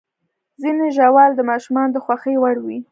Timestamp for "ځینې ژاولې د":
0.61-1.41